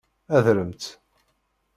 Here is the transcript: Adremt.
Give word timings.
Adremt. 0.37 0.83